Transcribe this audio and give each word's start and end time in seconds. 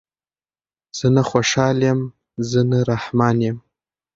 زه 0.99 1.07
نه 1.15 1.23
خوشحال 1.31 1.77
یم 1.87 1.99
زه 2.49 2.59
نه 2.69 2.79
رحمان 2.89 3.37
یم 3.45 3.57